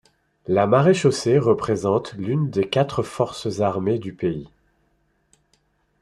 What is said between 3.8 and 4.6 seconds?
du pays.